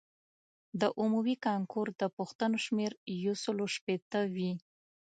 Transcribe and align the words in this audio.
د 0.81 0.83
عمومي 0.99 1.35
کانکور 1.45 1.87
د 2.01 2.03
پوښتنو 2.17 2.57
شمېر 2.65 2.91
یو 3.23 3.33
سلو 3.43 3.65
شپیته 3.75 4.19
وي. 4.35 4.51